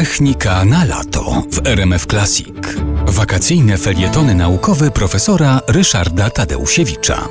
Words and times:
Technika 0.00 0.64
na 0.64 0.84
lato 0.84 1.42
w 1.50 1.66
RMF 1.66 2.06
Classic. 2.06 2.56
Wakacyjne 3.06 3.78
felietony 3.78 4.34
naukowe 4.34 4.90
profesora 4.90 5.60
Ryszarda 5.68 6.30
Tadeusiewicza. 6.30 7.28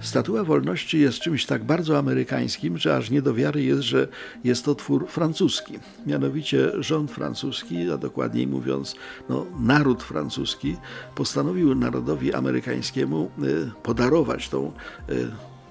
Statua 0.00 0.44
Wolności 0.44 1.00
jest 1.00 1.18
czymś 1.18 1.46
tak 1.46 1.64
bardzo 1.64 1.98
amerykańskim, 1.98 2.78
że 2.78 2.96
aż 2.96 3.10
nie 3.10 3.22
do 3.22 3.34
wiary 3.34 3.62
jest, 3.62 3.82
że 3.82 4.08
jest 4.44 4.64
to 4.64 4.74
twór 4.74 5.08
francuski. 5.08 5.78
Mianowicie 6.06 6.70
rząd 6.78 7.10
francuski, 7.10 7.90
a 7.90 7.96
dokładniej 7.96 8.46
mówiąc 8.46 8.94
no, 9.28 9.46
naród 9.60 10.02
francuski, 10.02 10.76
postanowił 11.14 11.74
narodowi 11.74 12.34
amerykańskiemu 12.34 13.30
y, 13.44 13.70
podarować 13.82 14.48
tą 14.48 14.72
y, 15.10 15.30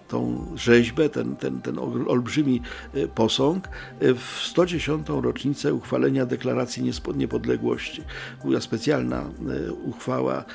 tą 0.09 0.45
rzeźbę, 0.55 1.09
ten, 1.09 1.35
ten, 1.35 1.61
ten 1.61 1.79
olbrzymi 2.07 2.61
e, 2.93 3.07
posąg 3.07 3.67
e, 3.67 4.13
w 4.13 4.23
110. 4.43 5.07
rocznicę 5.09 5.73
uchwalenia 5.73 6.25
Deklaracji 6.25 6.91
Niepodległości. 7.15 8.01
Była 8.45 8.61
specjalna 8.61 9.19
e, 9.19 9.73
uchwała 9.73 10.45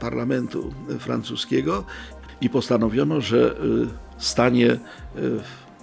parlamentu 0.00 0.74
francuskiego 0.98 1.84
i 2.40 2.50
postanowiono, 2.50 3.20
że 3.20 3.56
stanie 4.18 4.78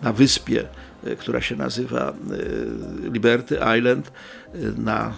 na 0.02 0.14
wyspie, 0.14 0.68
która 1.20 1.42
się 1.42 1.56
nazywa 1.56 2.14
Liberty 3.14 3.58
Island, 3.78 4.12
na 4.78 5.14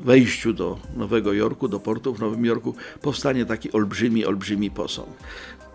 wejściu 0.00 0.52
do 0.52 0.78
Nowego 0.96 1.32
Jorku, 1.32 1.68
do 1.68 1.80
portu 1.80 2.14
w 2.14 2.20
Nowym 2.20 2.44
Jorku, 2.44 2.74
powstanie 3.02 3.46
taki 3.46 3.72
olbrzymi, 3.72 4.26
olbrzymi 4.26 4.70
posąg. 4.70 5.08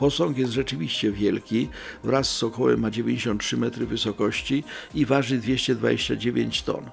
Posąg 0.02 0.38
jest 0.38 0.52
rzeczywiście 0.54 1.12
wielki, 1.12 1.70
wraz 2.04 2.30
z 2.30 2.38
sokołem 2.38 2.80
ma 2.80 2.92
93 2.92 3.58
metry 3.58 3.86
wysokości 3.86 4.64
i 4.96 5.06
waży 5.06 5.38
229 5.38 6.64
ton. 6.64 6.86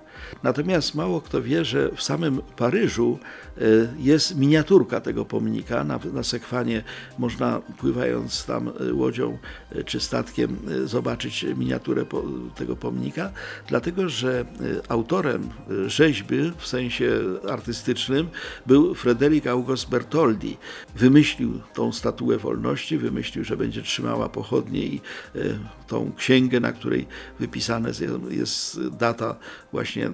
Natomiast 0.42 0.94
mało 0.94 1.20
kto 1.20 1.42
wie, 1.42 1.64
że 1.64 1.90
w 1.96 2.02
samym 2.02 2.42
Paryżu 2.56 3.18
e, 3.58 3.60
jest 3.98 4.36
miniaturka 4.36 5.00
tego 5.00 5.24
pomnika. 5.24 5.84
Na, 5.84 6.00
na 6.12 6.22
sekwanie 6.22 6.84
można 7.18 7.60
pływając 7.78 8.44
tam 8.44 8.68
e, 8.68 8.94
łodzią 8.94 9.38
e, 9.72 9.84
czy 9.84 10.00
statkiem 10.00 10.56
zobaczyć 10.84 11.46
miniaturę 11.56 12.06
tego 12.54 12.76
pomnika, 12.76 13.30
dlatego 13.66 14.08
że 14.08 14.44
autorem 14.88 15.50
rzeźby 15.86 16.52
w 16.56 16.66
sensie 16.66 17.10
artystycznym 17.50 18.28
był 18.66 18.94
Frederick 18.94 19.46
August 19.46 19.90
Bertoldi. 19.90 20.56
Wymyślił 20.96 21.60
tą 21.74 21.92
statuę 21.92 22.38
wolności, 22.38 22.98
wymyślił, 22.98 23.44
że 23.44 23.56
będzie 23.56 23.82
trzymała 23.82 24.28
pochodnie 24.28 24.80
i 24.80 25.00
e, 25.34 25.40
tą 25.86 26.12
księgę, 26.16 26.60
na 26.60 26.72
której 26.72 27.06
wypisana 27.38 27.88
jest 28.30 28.88
data 28.88 29.36
właśnie 29.72 30.10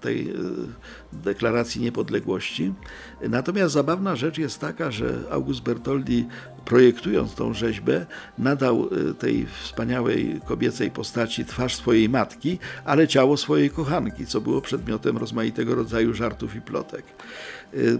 tej 0.00 0.32
deklaracji 1.12 1.80
niepodległości. 1.80 2.74
Natomiast 3.28 3.74
zabawna 3.74 4.16
rzecz 4.16 4.38
jest 4.38 4.58
taka, 4.58 4.90
że 4.90 5.18
August 5.30 5.62
Bertoldi 5.62 6.26
projektując 6.64 7.34
tą 7.34 7.54
rzeźbę 7.54 8.06
nadał 8.38 8.88
tej 9.18 9.46
wspaniałej 9.62 10.40
kobiecej 10.44 10.90
postaci 10.90 11.44
twarz 11.44 11.76
swojej 11.76 12.08
matki, 12.08 12.58
ale 12.84 13.08
ciało 13.08 13.36
swojej 13.36 13.70
kochanki, 13.70 14.26
co 14.26 14.40
było 14.40 14.60
przedmiotem 14.60 15.16
rozmaitego 15.16 15.74
rodzaju 15.74 16.14
żartów 16.14 16.56
i 16.56 16.60
plotek. 16.60 17.04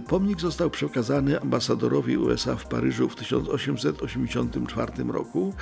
Pomnik 0.07 0.39
został 0.39 0.69
przekazany 0.69 1.41
ambasadorowi 1.41 2.17
USA 2.17 2.55
w 2.55 2.67
Paryżu 2.67 3.09
w 3.09 3.15
1880 3.15 4.03
1984 4.13 5.11
roku, 5.11 5.53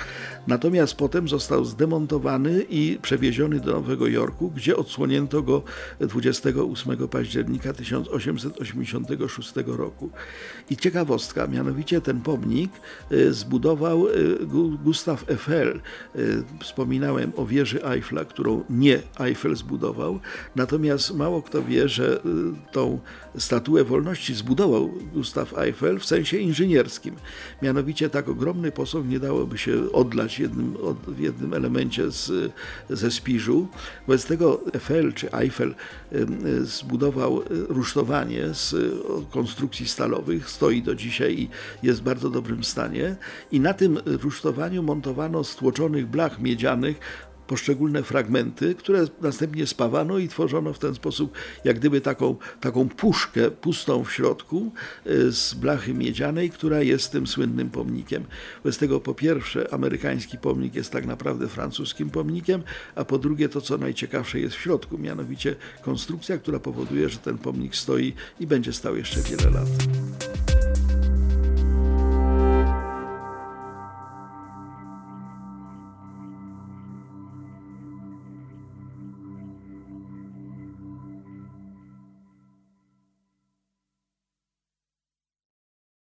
natomiast 0.46 0.94
potem 0.94 1.28
został 1.28 1.64
zdemontowany 1.64 2.62
i 2.70 2.98
przewieziony 3.02 3.60
do 3.60 3.72
Nowego 3.72 4.06
Jorku, 4.06 4.50
gdzie 4.50 4.76
odsłonięto 4.76 5.42
go 5.42 5.62
28 6.00 7.08
października 7.08 7.72
1886 7.72 9.52
roku. 9.66 10.10
I 10.70 10.76
ciekawostka, 10.76 11.46
mianowicie 11.46 12.00
ten 12.00 12.20
pomnik 12.20 12.72
zbudował 13.30 14.08
y, 14.08 14.38
Gustav 14.84 15.24
Eiffel. 15.28 15.80
Y, 16.16 16.42
wspominałem 16.60 17.32
o 17.36 17.46
wieży 17.46 17.84
Eiffla, 17.84 18.24
którą 18.24 18.64
nie 18.70 19.02
Eiffel 19.20 19.56
zbudował, 19.56 20.20
natomiast 20.56 21.14
mało 21.14 21.42
kto 21.42 21.62
wie, 21.62 21.88
że 21.88 22.20
tą 22.72 23.00
statuę 23.38 23.84
wolności 23.84 24.34
zbudował 24.34 24.90
Gustav 25.14 25.46
Eiffel 25.56 25.98
w 25.98 26.04
sensie 26.04 26.36
inżynierskim. 26.36 27.14
Mianowicie 27.62 28.10
tak 28.10 28.28
ogromny 28.28 28.72
posąg 28.72 29.08
nie 29.08 29.20
dałoby 29.20 29.58
się 29.58 29.92
odlać 29.92 30.38
jednym, 30.38 30.76
od, 30.76 30.98
w 30.98 31.18
jednym 31.18 31.54
elemencie 31.54 32.10
z, 32.10 32.52
ze 32.90 33.10
spiżu. 33.10 33.68
Wobec 34.06 34.26
tego 34.26 34.60
Eiffel 34.74 35.12
czy 35.12 35.32
Eiffel 35.32 35.74
zbudował 36.62 37.42
rusztowanie 37.68 38.54
z 38.54 38.74
konstrukcji 39.30 39.88
stalowych, 39.88 40.50
stoi 40.50 40.82
do 40.82 40.94
dzisiaj 40.94 41.38
i 41.38 41.48
jest 41.82 42.00
w 42.00 42.02
bardzo 42.02 42.30
dobrym 42.30 42.64
stanie. 42.64 42.81
I 43.52 43.60
na 43.60 43.74
tym 43.74 43.98
rusztowaniu 44.04 44.82
montowano 44.82 45.44
stłoczonych 45.44 46.06
blach 46.06 46.40
miedzianych 46.40 47.00
poszczególne 47.52 48.02
fragmenty, 48.02 48.74
które 48.74 49.06
następnie 49.20 49.66
spawano 49.66 50.18
i 50.18 50.28
tworzono 50.28 50.72
w 50.72 50.78
ten 50.78 50.94
sposób 50.94 51.32
jak 51.64 51.78
gdyby 51.78 52.00
taką, 52.00 52.36
taką 52.60 52.88
puszkę 52.88 53.50
pustą 53.50 54.04
w 54.04 54.12
środku 54.12 54.72
e, 55.06 55.32
z 55.32 55.54
blachy 55.54 55.94
miedzianej, 55.94 56.50
która 56.50 56.82
jest 56.82 57.12
tym 57.12 57.26
słynnym 57.26 57.70
pomnikiem. 57.70 58.24
Bez 58.64 58.78
tego 58.78 59.00
po 59.00 59.14
pierwsze 59.14 59.74
amerykański 59.74 60.38
pomnik 60.38 60.74
jest 60.74 60.92
tak 60.92 61.06
naprawdę 61.06 61.48
francuskim 61.48 62.10
pomnikiem, 62.10 62.62
a 62.94 63.04
po 63.04 63.18
drugie 63.18 63.48
to 63.48 63.60
co 63.60 63.78
najciekawsze 63.78 64.40
jest 64.40 64.54
w 64.56 64.60
środku, 64.60 64.98
mianowicie 64.98 65.56
konstrukcja, 65.82 66.38
która 66.38 66.58
powoduje, 66.58 67.08
że 67.08 67.18
ten 67.18 67.38
pomnik 67.38 67.76
stoi 67.76 68.14
i 68.40 68.46
będzie 68.46 68.72
stał 68.72 68.96
jeszcze 68.96 69.20
wiele 69.20 69.50
lat. 69.50 69.68